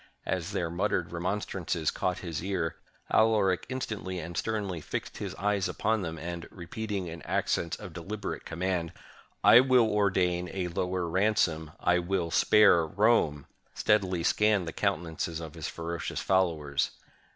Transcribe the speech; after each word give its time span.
As 0.25 0.51
their 0.53 0.71
muttered 0.71 1.11
remonstrances 1.11 1.91
caught 1.91 2.17
his 2.25 2.43
ear, 2.43 2.75
Alaric 3.13 3.67
instantly 3.69 4.17
and 4.17 4.35
sternly 4.35 4.81
fixed 4.81 5.17
his 5.17 5.35
eyes 5.35 5.69
upon 5.69 6.01
them; 6.01 6.17
and, 6.17 6.47
repeating 6.49 7.05
in 7.05 7.21
accents 7.21 7.77
of 7.79 7.93
deliberate 7.93 8.43
command, 8.43 8.93
"I 9.43 9.59
will 9.59 9.87
ordain 9.87 10.49
a 10.53 10.69
lower 10.69 11.07
ransom; 11.07 11.73
I 11.79 11.99
will 11.99 12.31
spare 12.31 12.83
Rome," 12.87 13.45
steadily 13.75 14.23
scanned 14.23 14.67
the 14.67 14.73
countenances 14.73 15.39
of 15.39 15.53
his 15.53 15.67
ferocious 15.67 16.19
followers. 16.19 16.89